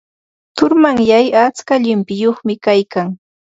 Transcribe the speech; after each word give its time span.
Turumanyay 0.55 1.27
atska 1.43 1.73
llimpiyuqmi 1.83 2.53
kaykan. 2.65 3.07